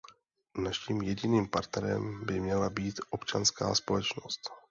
[0.57, 4.39] Naším jediným partnerem by měla být občanská společnost.